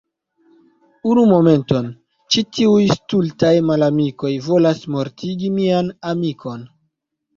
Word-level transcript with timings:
Unu 1.09 1.25
momenton, 1.31 1.91
ĉi 2.35 2.43
tiuj 2.59 2.87
stultaj 2.93 3.53
malamikoj 3.69 4.33
volas 4.49 4.83
mortigi 4.97 5.53
mian 5.59 5.93
amikon. 6.15 6.67